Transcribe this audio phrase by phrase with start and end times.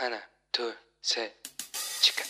[0.00, 0.18] 하나,
[0.50, 1.30] 둘, 셋,
[2.00, 2.24] 치카.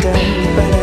[0.00, 0.79] Here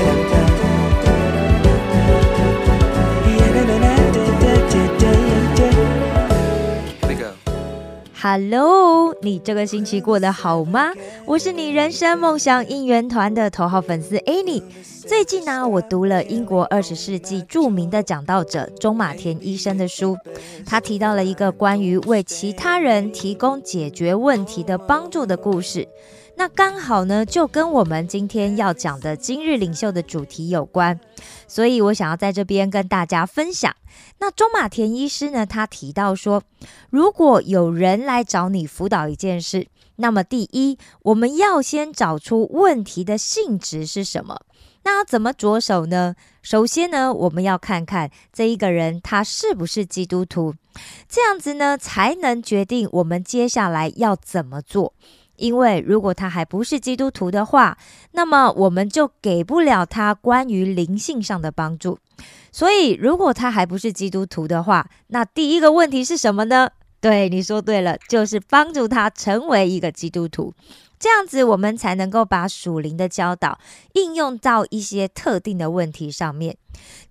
[8.29, 10.91] Hello，你这个星期过得好吗？
[11.25, 14.63] 我是你人生梦想应援团的头号粉丝 Annie。
[15.07, 20.17] 最近呢，我读了英国二十世纪著名的讲道者中马田医生的书，
[20.65, 25.87] 他提到了一个关于为其他人提供解决问题的帮助的故事。
[26.39, 30.99] 那刚好呢，就跟我们今天要讲的今日领袖的主题有关，
[31.47, 33.75] 所以我想要在这边跟大家分享。
[34.19, 36.43] 那中马田医师呢，他提到说，
[36.91, 44.41] 如果有人来找你辅导一件事，那么第一，我们要先找出问题的性质是什么。
[44.83, 46.15] 那怎么着手呢？
[46.43, 50.53] 首先呢，我们要看看这一个人他是不是基督徒，
[51.09, 54.93] 这样子呢，才能决定我们接下来要怎么做。
[55.37, 57.77] 因为如果他还不是基督徒的话，
[58.11, 61.97] 那么我们就给不了他关于灵性上的帮助。
[62.51, 66.69] 所以，如果他还不是基督徒的话，那第一个问题是什么呢？
[66.99, 70.51] 对，你说对了，就是帮助他成为一个基督徒。
[70.99, 73.59] 这样子，我们才能够把属灵的教导
[73.93, 76.57] 应用到一些特定的问题上面。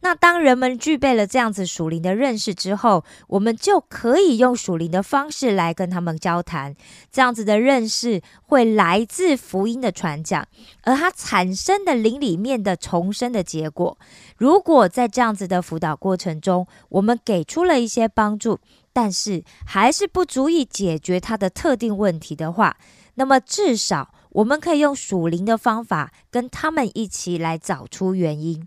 [0.01, 6.75] 那当人们具备了这样子属灵的认识之后，我们就可以用属灵的方式来跟他们交谈。
[7.11, 10.47] 这样子的认识会来自福音的传讲，
[10.83, 13.99] 而它产生的灵里面的重生的结果。
[14.37, 18.61] 如果在这样子的辅导过程中，我们给出了一些帮助，
[18.93, 22.77] 但是还是不足以解决他的特定问题的话，
[23.17, 28.67] 那么至少我们可以用属灵的方法跟他们一起来找出原因。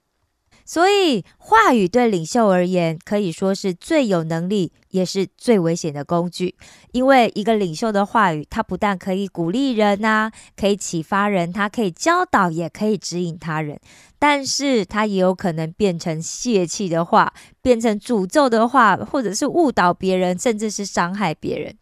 [0.66, 6.53] 所以，话语对领袖而言可以说是最有能力，也是最危险的工具。
[6.92, 13.80] 因为一个领袖的话语，他不但可以鼓励人呐、可以启发人，他可以教导，也可以指引他人。
[14.20, 17.33] 但是，他也有可能变成泄气的话，
[17.64, 21.76] 变成诅咒的话，或者是误导别人，甚至是伤害别人。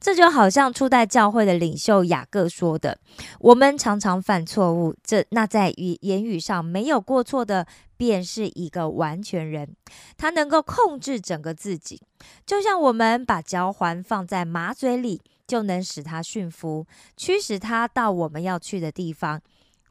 [0.00, 2.98] 这就好像初代教会的领袖雅各说的
[3.40, 7.66] ：“我们常常犯错误，这那在语言语上没有过错的，
[7.96, 9.74] 便是一个完全人，
[10.16, 12.00] 他能够控制整个自己，
[12.44, 19.40] 就像我们把交环放在马嘴里，就能使它驯服，驱使它到我们要去的地方。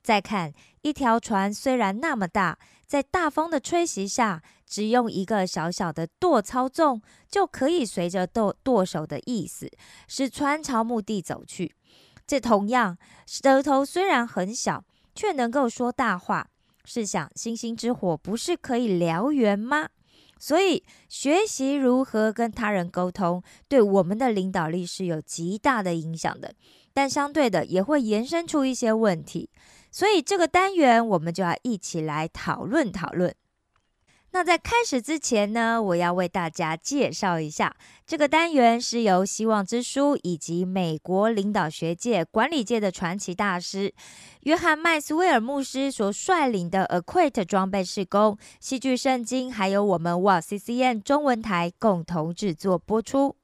[0.03, 0.53] 再看
[0.85, 9.68] 一条船，虽然那么大，在大风的吹袭下，只用一个小小的舵操纵，就可以随着舵舵手的意思，
[10.07, 11.73] 使船朝目的走去。
[12.28, 14.85] 这同样，舌头虽然很小，
[15.16, 16.50] 却能够说大话。
[16.84, 19.90] 试想，星星之火不是可以燎原吗？
[20.38, 26.53] 所以，学习如何跟他人沟通，对我们的领导力是有极大的影响的。
[26.94, 29.50] 但相对的，也会延伸出一些问题。
[29.95, 33.33] 所以，这个单元我们就要一起来讨论讨论。
[34.31, 37.73] 那在开始之前呢，我要为大家介绍一下，
[38.05, 43.94] 这个单元是由希望之书以及美国领导学界、管理界的传奇大师
[44.41, 53.38] 约翰麦斯威尔牧师所率领的 Acquit 装备事工、戏剧圣经，还有我们哇 CCN 中文台共同制作播出。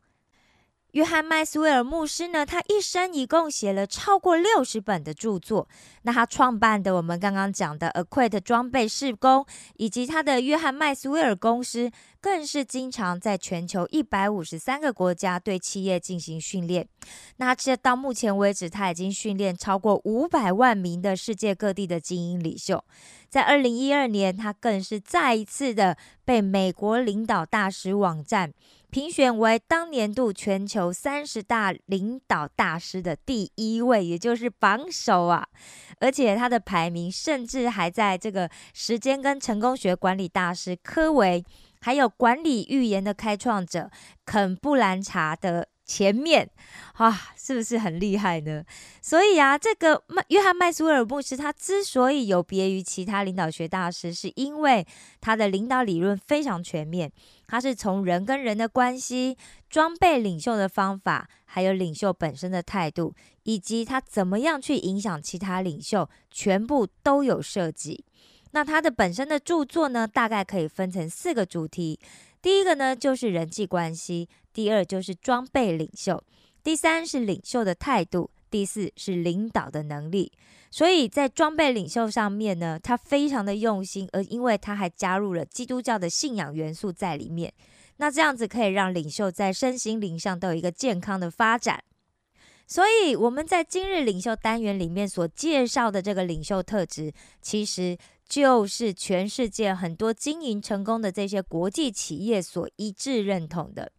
[0.91, 5.68] 约翰麦斯威尔牧师呢，他一生一共写了超过六十本的著作。
[6.02, 9.46] 那他创办的我们刚刚讲的 Acquit 装备施工，
[9.78, 16.85] 以及他的约翰麦斯威尔公司，更是经常在全球一百五十三个国家对企业进行训练。
[17.38, 22.84] 那这到目前为止，他已经训练超过五百万名的世界各地的精英领袖。
[23.29, 28.52] 在二零一二年，他更是再一次的被美国领导大使网站。
[28.91, 35.47] 评选为当年度全球三十大领导大师的第一位，也就是榜首啊！
[36.00, 41.41] 而且他的排名甚至还在这个时间跟成功学管理大师科维，
[41.79, 43.90] 还有管理预言的开创者
[44.26, 46.49] 肯布兰查的前面，
[46.99, 48.64] 哇，是不是很厉害呢？
[49.02, 54.88] 所以啊，这个麦约翰麦斯威尔牧师他之所以有别于其他领导学大师，是因为
[55.20, 57.11] 他的领导理论非常全面。
[57.46, 59.38] 他是从人跟人的关系、
[59.70, 68.05] 装备领袖的方法，还有领袖本身的态度，以及他怎么样去影响其他领袖，全部都有涉及。
[68.53, 71.99] 那他的本身的著作呢，大概可以分成四个主题。
[72.41, 76.17] 第一个呢，就是人际关系；第二就是装备领袖；
[76.64, 80.32] 第三是领袖的态度；第四是领导的能力。
[80.72, 87.53] 所以在装备领袖上面呢，他非常的用心，而因为他还加入了基督教的信仰元素在里面，
[87.97, 91.84] 那这样子可以让领袖在身心灵上都有一个健康的发展。
[92.66, 97.11] 所以我们在今日领袖单元里面所介绍的这个领袖特质，
[97.41, 97.97] 其实
[98.31, 103.91] 就是全世界很多经营成功的这些国际企业所一致认同的。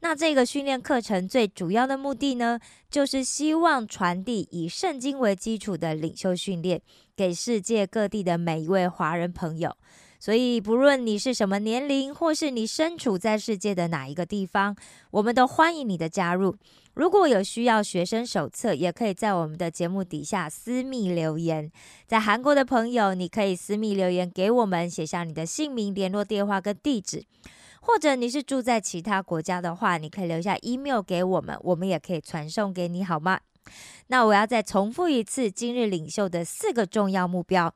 [0.00, 6.82] 那这个训练课程最主要的目的呢，就是希望传递以圣经为基础的领袖训练
[7.16, 9.74] 给世界各地的每一位华人朋友。
[10.20, 14.76] 所以，不论你是什么年龄，或是你身处在世界的哪一个地方，
[15.12, 16.56] 我们都欢迎你的加入。
[16.98, 21.70] 如果有需要学生手册，也可以在我们的节目底下私密留言。
[22.08, 27.24] 在韩国的朋友，你可以私密留言给我们，写下你的姓名、联络电话跟地址。
[27.80, 33.38] 或者你是住在其他国家的话，你可以留下 email 给我们，我们也可以传送给你，好吗？
[34.08, 37.72] 那我要再重复一次今日领袖的四个重要目标：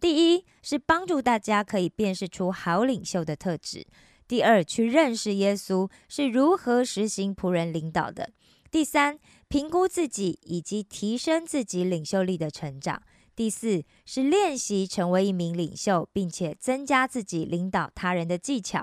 [0.00, 3.82] 第一是帮助大家可以辨识出好领袖的特质；
[4.26, 8.30] 第二，去认识耶稣是如何实行仆人领导的。
[8.72, 13.02] 第三，评估自己以及提升自己领袖力的成长；
[13.36, 18.82] 第四，是练习成为一名领袖，并且增加自己领导他人的技巧。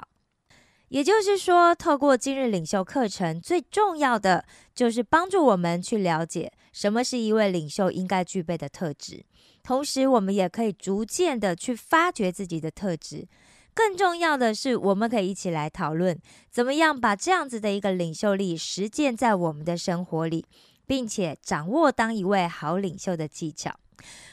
[0.89, 4.45] 也就是说，透过今日领袖课程，最重要的
[4.75, 9.25] 就是帮助我们去了解什么是一位领袖应该具备的特质，
[9.63, 13.27] 同时我们也可以逐渐的去发掘自己的特质。
[13.73, 16.19] 更重要的是，我们可以一起来讨论，
[16.49, 20.45] 怎么样把这样子的一个领袖力实践在我们的生活里，
[20.85, 23.79] 并且掌握当一位好领袖的技巧。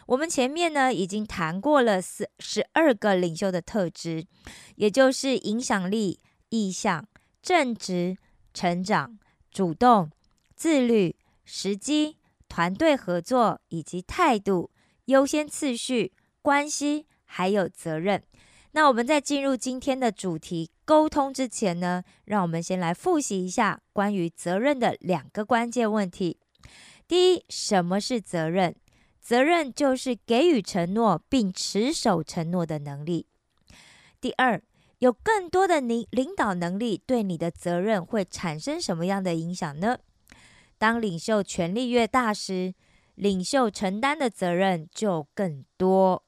[0.07, 4.27] 我们前面呢已经谈过了十十二个领袖的特质，
[4.77, 7.07] 也就是影响力、意向、
[7.43, 8.17] 正直、
[8.55, 9.19] 成长、
[9.51, 10.11] 主动、
[10.55, 12.17] 自律、时机、
[12.49, 14.71] 团队合作以及态度、
[15.07, 16.13] 优先次序、
[16.43, 18.23] 关系还有责任。
[18.77, 26.39] 那我们在进入今天的主题沟通之前呢，让我们先来复习一下关于责任的两个关键问题。
[27.09, 28.77] 第一，什么是责任？
[29.19, 33.27] 责任就是给予承诺并持守承诺的能力。
[34.21, 34.63] 第二，
[34.99, 39.97] 有更多的领领导能力对你的责任会产生什么样的影响呢？
[40.77, 42.75] 当领袖权力越大时，
[43.15, 46.26] 领袖承担的责任就更多。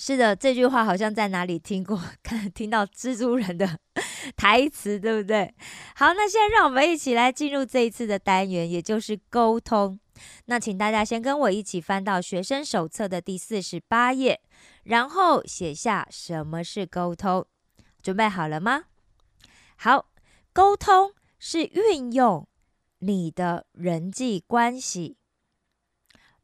[0.00, 3.80] 是的，这句话好像在哪里听过，看听到蜘蛛人的
[4.36, 5.52] 台词，对不对？
[5.96, 9.98] 好，那现在让我们一起来进入这一次的单元，也就是沟通。
[10.44, 14.40] 那请大家先跟我一起翻到学生手册的第四十八页，
[14.84, 17.44] 然后写下什么是沟通。
[18.00, 18.84] 准备好了吗？
[19.74, 20.10] 好，
[20.52, 22.46] 沟通是运用
[23.00, 25.16] 你的人际关系，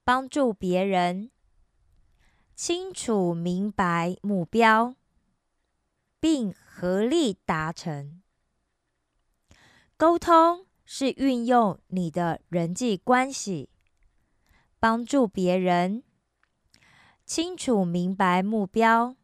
[0.02, 1.30] 帮助别人。
[2.56, 4.94] 清楚明白目标，
[6.20, 8.22] 并合力达成。
[9.96, 13.70] 沟通是运用你的人际关系，
[14.78, 16.04] 帮助别人
[17.26, 19.16] 清楚明白目标，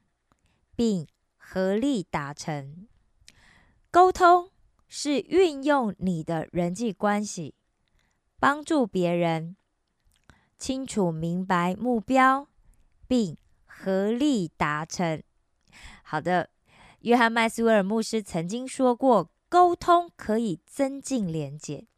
[0.74, 1.06] 并
[1.36, 2.88] 合力达成。
[3.92, 4.50] 沟通
[4.88, 7.54] 是运用你的人际关系，
[8.40, 9.56] 帮助别人
[10.58, 12.49] 清楚明白目标。
[13.10, 13.36] 并
[13.66, 15.20] 合力达成。
[16.04, 16.48] 好的，
[17.00, 21.88] 约翰麦斯威尔牧师曾经说过，沟通可以增进连接。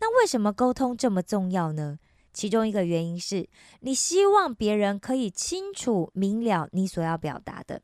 [0.00, 2.00] 那为什么沟通这么重要呢？
[2.32, 7.82] 其中一个原因是你希望别人可以清楚明了你所要表达的。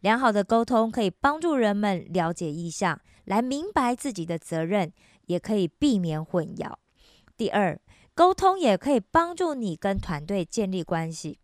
[0.00, 4.92] 良好的沟通可以帮助人们了解意向，来明白自己的责任，
[5.24, 6.74] 也可以避免混淆。
[7.38, 7.80] 第二，
[8.14, 11.38] 沟通也可以帮助你跟团队建立关系。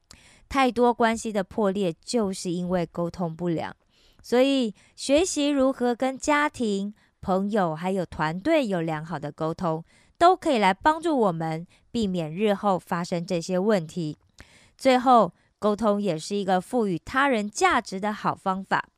[0.49, 3.75] 太多关系的破裂，就是因为沟通不良。
[4.23, 9.85] 所以，学习如何跟家庭、朋友还有团队有良好的沟通，
[10.19, 14.19] 都可以来帮助我们避免日后发生这些问题。
[14.77, 18.89] 最后，沟通也是一个赋予他人价值的好方法。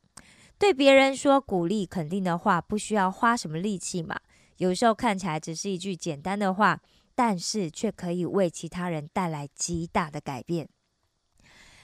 [0.57, 4.19] 对别人说鼓励、肯定的话，不需要花什么力气嘛。
[4.57, 6.81] 有时候看起来只是一句简单的话，
[7.15, 10.67] 但是却可以为其他人带来极大的改变。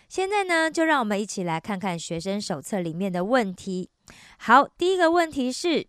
[0.08, 3.90] 现在呢，就让我们一起来看看学生手册里面的问题。
[4.38, 5.88] 好，第一个问题是：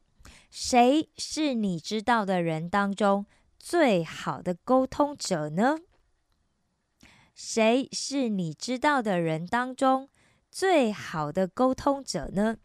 [0.50, 3.26] 谁是你知道的人当中
[3.58, 5.76] 最好的沟通者呢？
[7.35, 10.08] 谁是你知道的人当中
[10.50, 12.56] 最好的沟通者呢？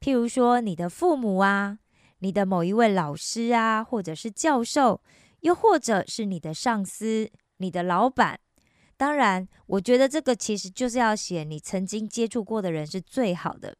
[0.00, 1.78] 譬如说，你的父母啊，
[2.20, 5.02] 你的某一位老师啊，或者是教授，
[5.40, 8.40] 又或者是你的上司、你的老板。
[9.02, 13.76] 当然，我觉得这个其实就是要写你曾经接触过的人是最好的。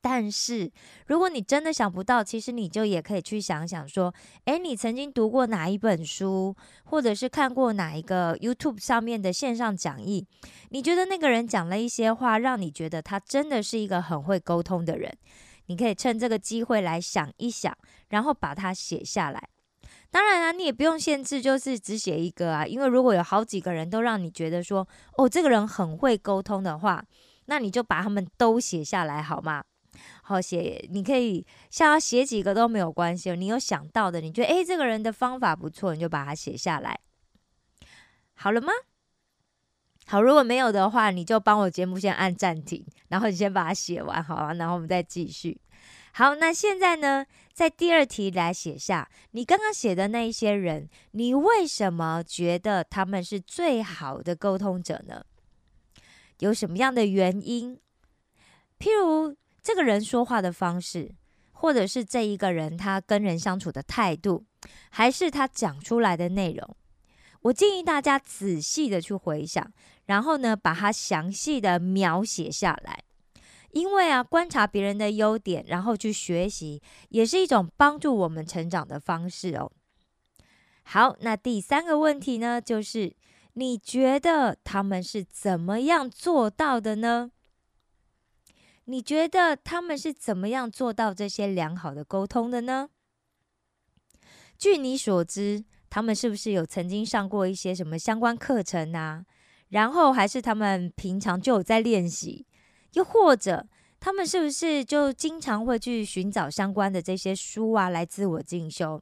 [0.00, 0.72] 但是，
[1.08, 4.14] 如果你真的想不到，其实你就也可以去想想说，
[4.46, 10.26] 诶，你曾经读过哪一本书，或者是看过哪一个 YouTube 上面的线上讲义，
[10.70, 15.14] 你觉得那个人讲了一些话，让你觉得他真的是一个很会沟通的人，
[15.66, 17.76] 你可以趁这个机会来想一想，
[18.08, 19.50] 然后把它写下来。
[20.10, 24.86] 当然啊，你也不用限制，就是只写一个啊，因为如果有好几个人都让你觉得说，
[25.16, 27.04] 哦，这个人很会沟通的话，
[27.46, 29.62] 那你就把他们都写下来好吗？
[30.22, 33.30] 好写，你可以像要写几个都没有关系。
[33.36, 36.98] 你有想到的，你觉得诶这个人的方法不错，你就把它写下来。
[38.34, 38.72] 好了吗？
[40.06, 45.60] 好，如果没有的话，你就帮我节目先按暂停，然后你先把它写完，好啊，然后我们再继续。
[46.12, 55.24] 好，那现在呢，在第二题来写下你刚刚写的那一些人，你为什么觉得他们是最好的沟通者呢？
[56.38, 57.78] 有什么样的原因？
[58.78, 59.36] 譬如。
[59.62, 61.14] 这个人说话的方式，
[61.52, 64.46] 或者是这一个人他跟人相处的态度，
[64.88, 66.76] 还是他讲出来的内容，
[67.42, 69.70] 我建议大家仔细的去回想，
[70.06, 73.04] 然后呢，把它详细的描写下来。
[73.72, 79.70] 因为啊，观察别人的优点，然后去学习，也是一种帮助我们成长的方式哦。
[80.82, 83.14] 好，那第三个问题呢，就是
[83.52, 87.30] 你觉得他们是怎么样做到的呢？
[88.86, 92.88] 你觉得他们是怎么样做到这些良好的沟通的呢？
[94.58, 99.24] 据你所知，他们是不是有曾经上过一些什么相关课程啊？
[99.68, 102.44] 然后还是他们平常就有在练习？
[102.92, 103.66] 又或者
[103.98, 109.00] 他们是不是就经常会去寻找相关的这些书啊，来自我进修？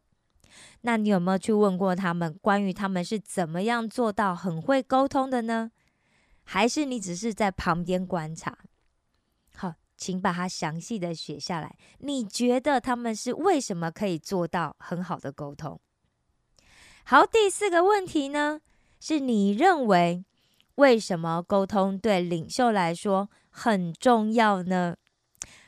[0.80, 5.70] 那你有没有去问过他们，关于他们是怎么样做到很会沟通的呢？
[6.44, 8.58] 还是你只是在旁边观察？
[9.54, 11.76] 好请把它详细的写下来。
[11.98, 15.80] 你觉得他们是为什么可以做到很好的沟通？
[17.04, 18.60] 好，第四个问题呢，
[19.00, 20.24] 是你认为
[20.76, 24.96] 为什么沟通对领袖来说很重要呢？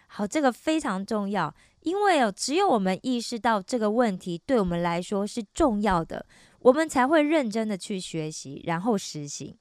[0.06, 6.25] 好，这个非常重要，因为哦，只有我们意识到这个问题对我们来说是重要的，
[6.61, 9.56] 我们才会认真的去学习，然后实行。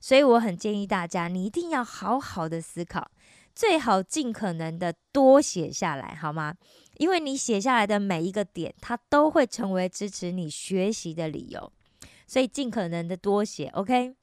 [0.00, 3.10] 所以我很建议大家，你一定要好好的思考。
[3.54, 6.54] 最好尽可能的多写下来，好吗？
[6.98, 11.72] 因为你写下来的每一个点，它都会成为支持你学习的理由，
[12.26, 13.66] 所以尽可能的多写。
[13.74, 14.14] OK。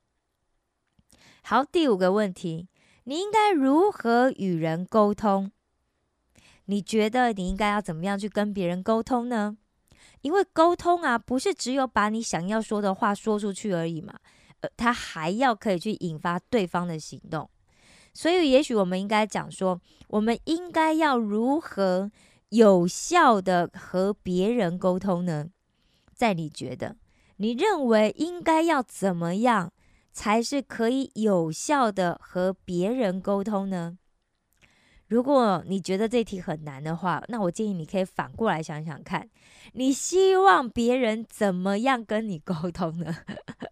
[1.43, 2.69] 好，第五个问题，
[3.07, 5.51] 你应该如何与人沟通？
[6.65, 9.57] 你觉得你应该要怎么样去跟别人沟通呢？
[10.21, 14.15] 因为沟通啊，不是只有把你想要说的话说出去而已嘛，
[14.62, 17.47] 呃，它还要可以去引发对方的行动。
[18.12, 22.09] 所以，也许我们应该讲说，我们应该要如何
[22.50, 25.50] 有效的和别人沟通呢？
[26.12, 26.95] 在你觉得，
[27.38, 29.71] 你认为应该要怎么样
[30.15, 33.98] 才是可以有效的和别人沟通呢？
[35.07, 39.29] 如果你觉得这题很难的话，那我建议你可以反过来想想看，
[39.74, 43.13] 你希望别人怎么样跟你沟通呢？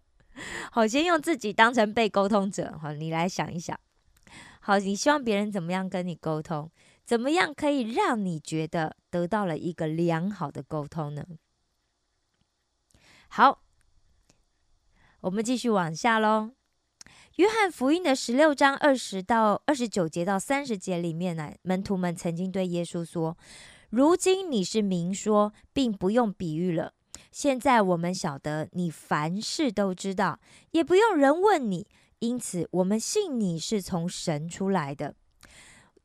[0.70, 3.80] 好，先用自己当成被沟通者，好，你来想一想。
[4.60, 6.70] 好，你希望别人怎么样跟你沟通？
[7.06, 11.24] 怎么样可以让你觉得得到了一个良好的沟通呢？
[13.28, 13.63] 好，
[15.24, 16.50] 我们继续往下喽。
[17.36, 23.34] 约翰福音的十六章二十到二十九节到三十节里面呢，门徒们曾经对耶稣说
[23.88, 26.92] ：“如今你是明说，并不用比喻了。
[27.32, 30.38] 现在我们晓得你凡事都知道，
[30.72, 31.86] 也不用人问你。”
[32.20, 35.14] 因此，我们信你是从神出来的。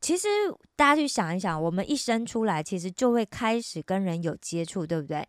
[0.00, 0.28] 其实，
[0.76, 5.28] 大家去想一想，我们一生出来，其实就会开始跟人有接触，对不对？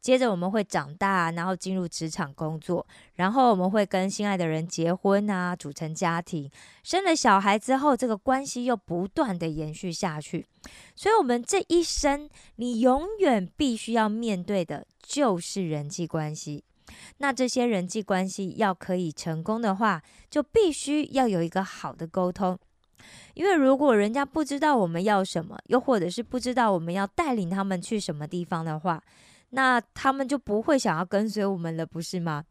[0.00, 6.50] 接着我们会长大，然后进入职场工作，然后我们会跟心爱的人结婚啊，组成家庭，
[6.82, 10.46] 生了小孩之后，这个关系又不断的延续下去。
[10.94, 16.64] 所以，我们这一生，你永远必须要面对的就是人际关系。
[17.18, 22.58] 那这些人际关系要可以成功的话，就必须要有一个好的沟通。
[23.34, 29.02] 因为如果人家不知道我们要什么，又或者是不知道我们要带领他们去什么地方的话，
[29.50, 32.44] 那他们就不会想要跟随我们了，不是吗？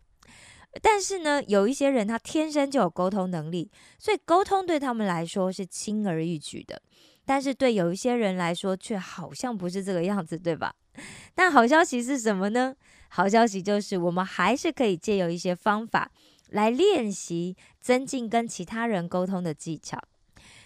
[0.82, 6.82] 但是呢，有一些人他天生就有沟通能力，所以沟通对他们来说是轻而易举的。
[7.25, 10.74] 但是对有一些人来说，却好像不是这个样子，对吧？
[11.34, 12.75] 但好消息是什么呢？
[13.10, 16.12] 好消息就是，我们还是可以借由一些方法
[16.50, 20.00] 来练习，增进跟其他人沟通的技巧。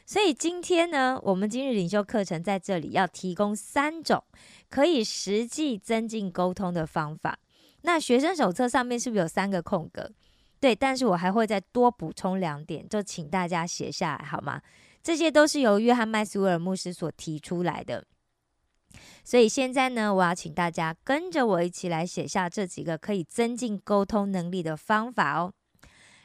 [0.05, 4.23] 所以今天呢，我们今日领袖课程在这里要提供三种
[4.69, 7.39] 可以实际增进沟通的方法。
[7.83, 10.11] 那学生手册上面是不是有三个空格？
[10.59, 14.61] 对，但是我还会再多补充两点，就请大家写下来好吗？
[15.01, 18.05] 这些都是由约翰麦斯威尔牧师所提出来的。
[19.23, 25.51] 所以现在呢，我要请大家跟着我一起来写下这几个可以增进沟通能力的方法哦。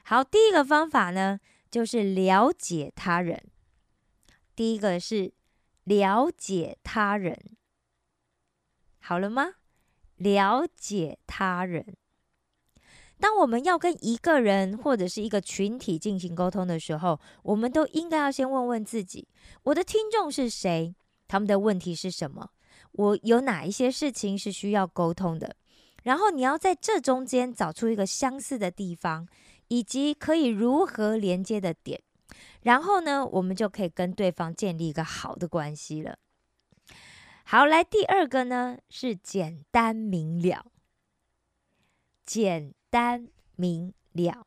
[0.04, 3.42] 好，第一个方法呢，就是了解他人。
[4.58, 5.32] 第一个是
[5.84, 7.38] 了解他人，
[8.98, 9.52] 好了吗？
[10.16, 11.96] 了解他人。
[13.20, 19.28] 当我们要跟一个人或者是一个群体进行沟通的时候，我们都应该要先问问自己：
[19.62, 20.92] 我的听众是谁？
[21.28, 22.50] 他们的问题是什么？
[22.90, 25.54] 我有哪一些事情是需要沟通的？
[26.02, 29.28] 然后你要在这中间找出一个相似的地方，
[29.68, 32.02] 以及可以如何连接的点。
[32.62, 36.18] 然后呢，我们就可以跟对方建立一个好的关系了。
[37.44, 40.66] 好，来第二个呢是简单明了，
[42.24, 44.46] 简单明了。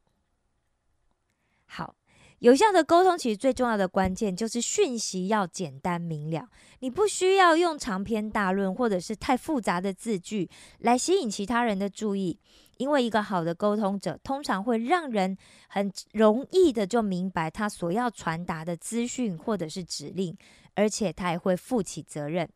[1.66, 1.96] 好。
[2.40, 6.50] 有效的沟通，其实最重要的关键就是讯息要简单明了。
[6.80, 12.40] 你不需要用长篇大论或者是太复杂的字句来吸引其他人的注意，
[12.82, 20.36] 因为一个好的沟通者通常会让人很容易的就明白他所要传达的资讯或者是指令，
[20.74, 22.50] 而且他也会负起责任。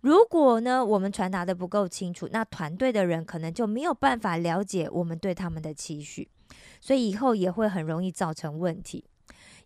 [0.00, 6.26] 如果呢我们传达的不够清楚，那团队的人可能就没有办法了解我们对他们的期许，
[6.80, 9.04] 所以以后也会很容易造成问题。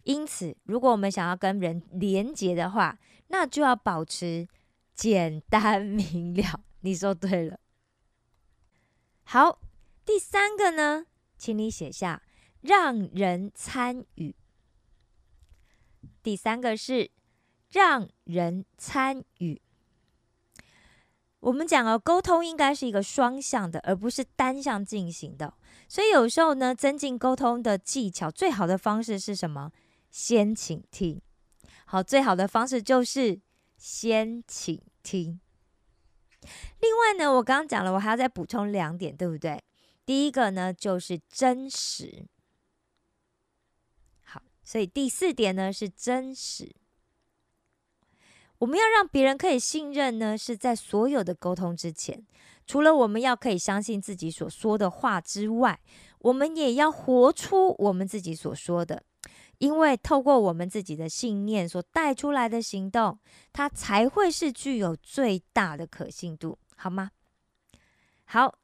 [0.03, 4.49] 因此，如果我们想要跟人连结的话，那就要保持
[4.97, 6.61] 简单明了。
[6.81, 7.61] 你说对了。
[9.25, 9.61] 好，
[10.05, 11.07] 第三个呢，
[11.39, 12.23] 请你写下
[12.61, 14.35] 让人参与。
[16.23, 17.11] 第三个是
[17.71, 19.61] 让人参与。
[21.41, 25.55] 我们讲哦，沟通应该是一个双向的，而不是单向进行的。
[25.89, 29.73] 所以有时候呢，增进沟通的技巧，最好的方式是什么？
[30.11, 31.21] 先请听，
[31.87, 33.41] 好，最好的方式就是
[33.77, 35.41] 先请听。
[36.81, 39.61] 另外呢，我刚刚讲了，我还要再补充两点，对不对？
[40.05, 42.27] 第一个呢，就是真实。
[44.25, 46.75] 好，所以第四点呢是真实。
[48.59, 52.25] 我们要让别人可以信任呢，是在所有的沟通之前，
[52.67, 55.81] 除了我们要可以相信自己所说的话之外，
[56.21, 59.03] 我们也要活出我们自己所说的。
[59.59, 63.21] 因为透过我们自己的信念所带出来的行动，
[63.53, 67.13] 它才会是具有最大的可信度，好吗？
[68.25, 68.59] 好，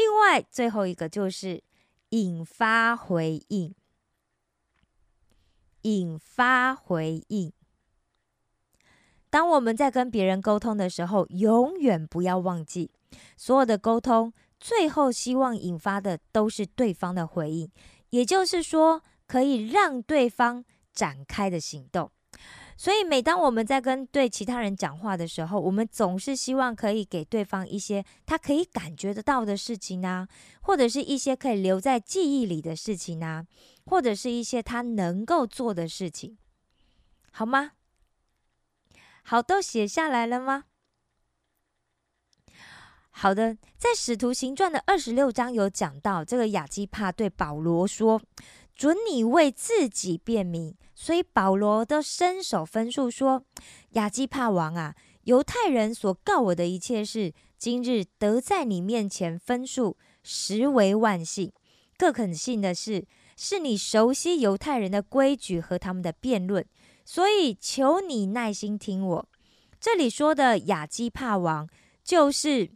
[0.00, 1.62] 另外最后一个就是
[2.08, 3.74] 引发回应，
[5.82, 7.52] 引发回应。
[9.28, 12.90] 当我们在跟别人沟通的时候，永远不要忘记，
[13.36, 17.70] 所有的沟通最后希望引发的都是对方的回应，
[18.08, 19.02] 也就是说。
[19.30, 22.10] 可以让对方展开的行动，
[22.80, 30.26] 所以每当我们在跟对其他人讲话的时候，我们总是希望可以给对方一些他可以感觉得到的事情啊，
[30.62, 33.44] 或者是一些可以留在记忆里的事情啊，
[33.84, 36.38] 或者是一些他能够做的事情，
[37.30, 37.72] 好吗？
[39.24, 40.64] 好，都写下来了吗？
[43.10, 48.22] 好的，在使徒行传的二十六章有讲到，这个亚基帕对保罗说。
[48.80, 53.44] 准你为自己辩明，所以保罗的伸手分述说
[53.92, 61.52] ：“亚基帕王啊，犹太人所告我的一切事，今日得在你面前分数，实为万幸。
[61.98, 66.64] 更肯信的是，是你熟悉犹太人的规矩和他们的辩论，
[67.04, 69.28] 所以求你耐心听我。
[69.78, 71.68] 这里说的亚基帕王，
[72.02, 72.70] 就是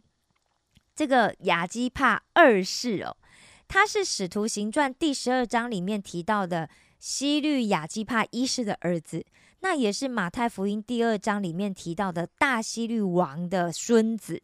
[0.95, 3.17] 这个亚基帕二世哦。”
[3.67, 9.25] 他是《使徒行传》第十二章里面提到的西律亚基帕一世的儿子，
[9.59, 14.41] 那也是马太福音第二章里面提到的大西律王的孙子。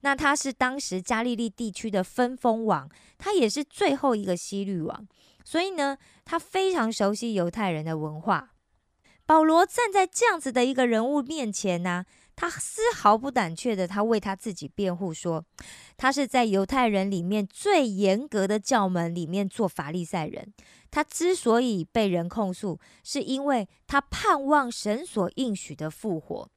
[0.00, 5.06] 那他是当时加利利地区的分封王，他也是最后一个西律王，
[5.42, 8.50] 所以呢，他非常熟悉犹太人的文化。
[9.26, 12.04] 保罗站在这样子的一个人物面前呢，
[12.36, 15.44] 他丝毫不胆怯的，他为他自己辩护说，
[15.96, 20.52] 他是在犹太人里面最严格的教门里面做法利赛人。
[20.90, 26.48] 他之所以被人控诉，是因为他盼望神所应许的复活。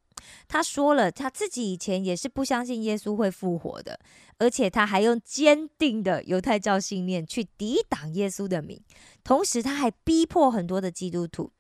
[0.47, 3.99] 他说了，他自己以前也是不相信耶稣会复活的，
[4.39, 8.81] 而且他还用坚定的犹太教信念去抵挡耶稣的名，
[9.23, 11.51] 同时他还逼迫很多的基督徒。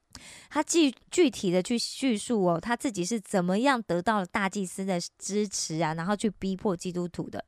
[0.49, 7.43] 他具具体的去叙述哦，他自己是怎么样得到了大祭司的支持啊，然后去逼迫基督徒的。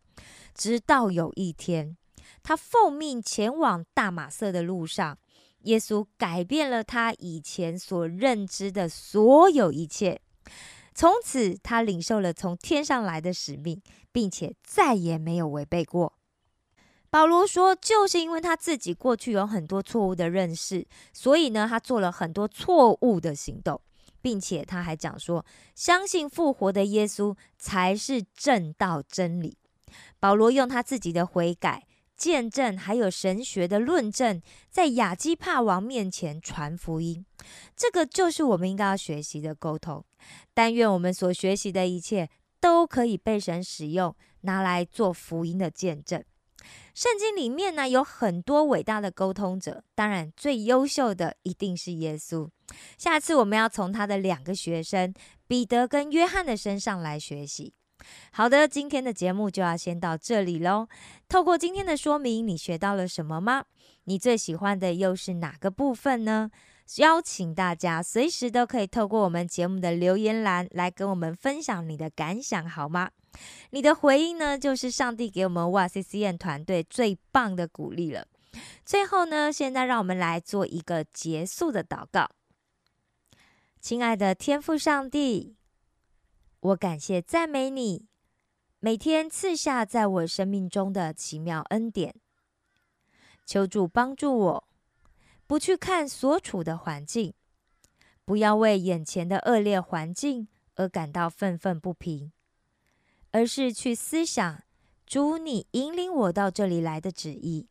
[0.54, 1.98] 直到有一天，
[2.44, 5.18] 他奉命前往大马色的路上，
[5.64, 10.20] 耶稣改变了他以前所认知的所有一切。
[10.94, 16.19] 从此，他领受了从天上来的使命，并且再也没有违背过。
[17.12, 23.82] 保罗说，就是因为他自己过去有很多错误的认识，所以呢，他做了很多错误的行动，
[24.22, 25.44] 并且他还讲说，
[25.74, 29.58] 相信复活的耶稣才是正道真理。
[30.20, 37.26] 保罗用他自己的悔改、见证，还有神学的论证，在亚基帕王面前传福音。
[37.76, 40.06] 这个就是我们应该要学习的沟通。
[40.54, 46.24] 但愿我们所学习的一切都可以被神使用，拿来做福音的见证。
[46.94, 52.50] 圣经里面呢有很多伟大的沟通者，当然最优秀的一定是耶稣。
[52.98, 55.14] 下次我们要从他的两个学生
[55.48, 57.74] 彼得跟约翰的身上来学习。
[58.32, 60.88] 好的，今天的节目就要先到这里喽。
[61.28, 63.66] 透过今天的说明，你学到了什么吗？
[64.06, 66.50] 你最喜欢的又是哪个部分呢？
[66.98, 73.12] 邀请大家随时都可以透过我们节目的留言栏来跟我们分享你的感想，好吗？
[73.72, 78.28] 你的回应呢，就是上帝给我们哇 C C N 团队最棒的鼓励了。
[78.86, 82.30] 最后呢，现在让我们来做一个结束的祷告。
[83.80, 85.56] 亲爱的天父上帝，
[86.60, 88.08] 我感谢赞美你，
[88.80, 92.16] 每天赐下在我生命中的奇妙恩典。
[93.46, 94.68] 求主帮助我，
[95.48, 97.34] 不去看所处的环境，
[98.26, 102.32] 不要为眼前的恶劣环境而感到愤愤不平。
[103.32, 104.64] 而是去思想
[105.06, 107.68] 主你引领我到这里来的旨意，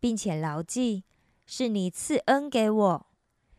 [0.00, 1.04] 并且牢记
[1.44, 3.06] 是你赐恩给我，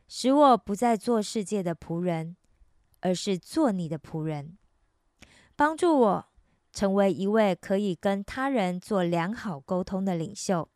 [0.08, 2.36] 使我不再做世界的仆人，
[3.02, 4.58] 而是做你的仆人，
[5.56, 6.26] 帮助我
[6.72, 10.70] 成为一位可以跟他人做良好沟通的领袖，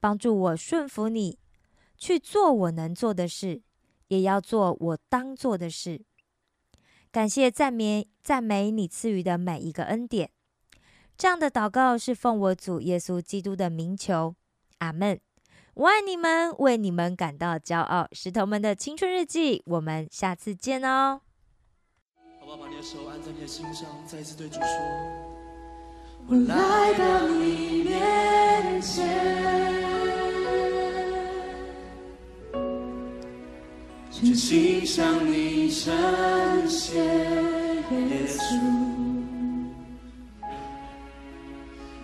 [0.00, 1.38] 帮助我顺服你，
[1.96, 3.62] 去做我能做的事，
[4.08, 6.04] 也要做我当做的事。
[7.12, 10.30] 感谢赞美赞美你赐予的每一个恩典，
[11.18, 14.34] 这样的祷告是奉我主耶稣基督的名求，
[14.78, 15.20] 阿门。
[15.74, 18.08] 我爱你们，为你们感到骄傲。
[18.12, 21.20] 石头们的青春日记，我们下次见哦。
[22.40, 22.56] 好不好？
[22.56, 24.66] 把你的手按在你的心上，再一次对主说：
[26.28, 28.01] 我来到你面
[34.22, 35.92] 真心向你称
[36.68, 38.40] 谢，耶稣，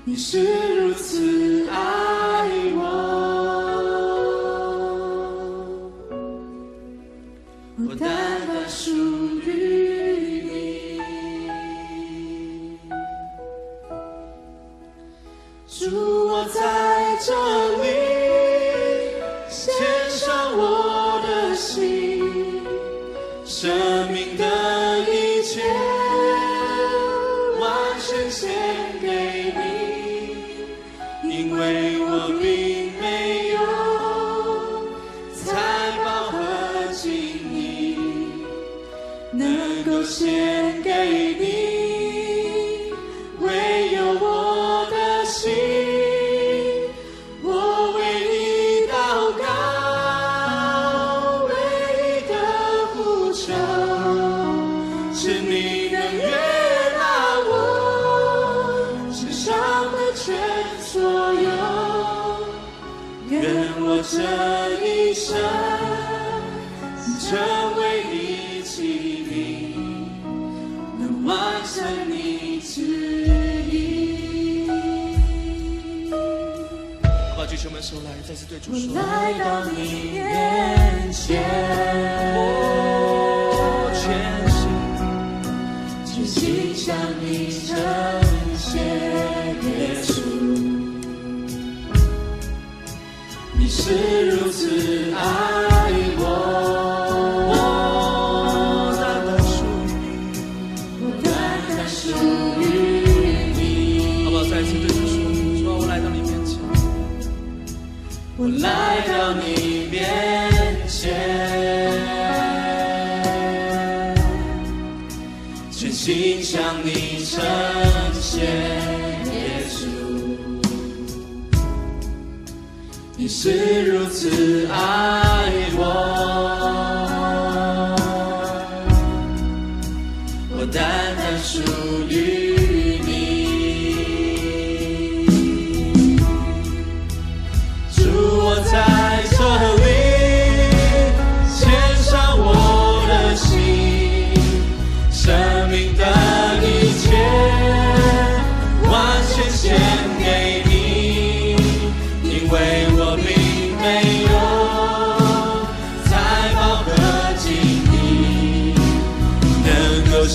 [0.04, 0.77] 你是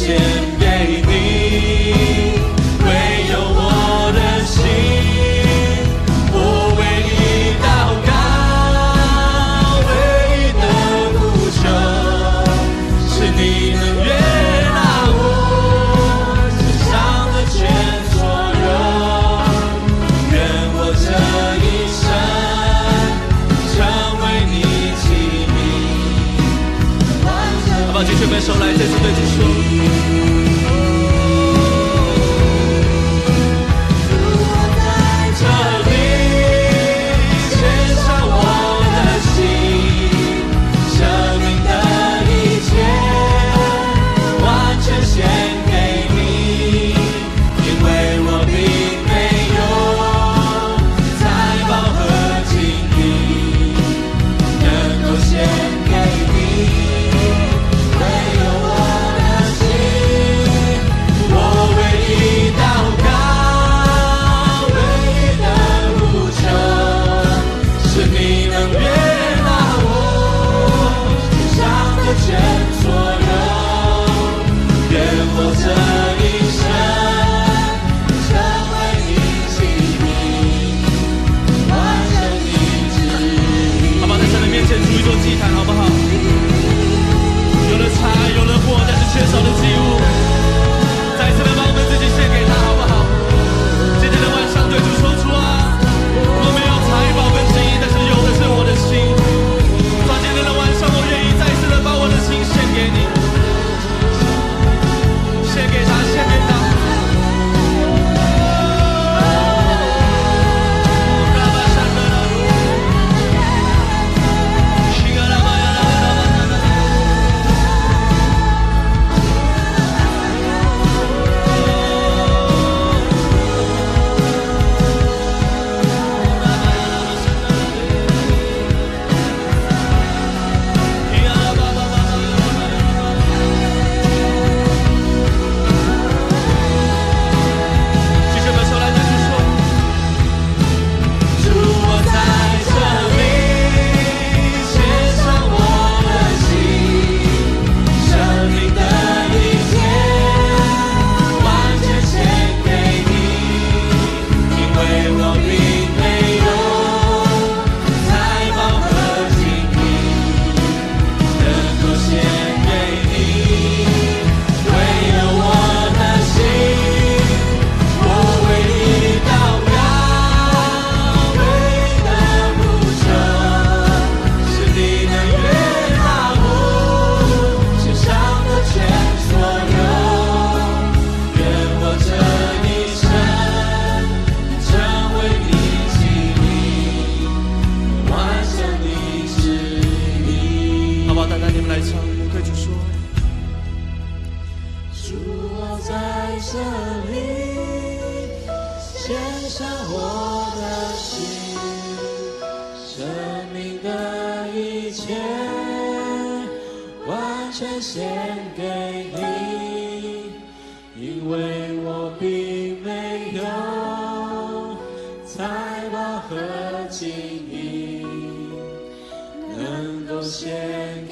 [0.05, 0.42] 能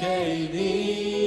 [0.02, 1.21] gave thee.